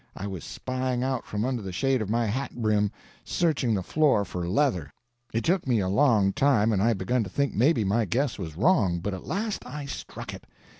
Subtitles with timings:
[0.15, 2.89] I was spying out from under the shade of my hat brim,
[3.23, 4.91] searching the floor for leather.
[5.31, 8.57] It took me a long time, and I begun to think maybe my guess was
[8.57, 10.47] wrong, but at last I struck it.